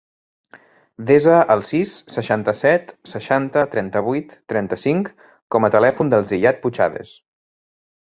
Desa 1.09 1.33
el 1.55 1.59
sis, 1.65 1.91
seixanta-set, 2.13 2.89
seixanta, 3.11 3.65
trenta-vuit, 3.73 4.33
trenta-cinc 4.53 5.13
com 5.57 5.69
a 5.69 5.71
telèfon 5.77 6.11
del 6.15 6.27
Ziyad 6.33 6.59
Puchades. 6.65 7.13